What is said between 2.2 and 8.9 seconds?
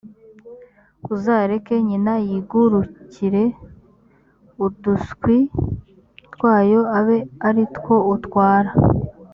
yigurukire, uduswi twayo abe ari two utwara.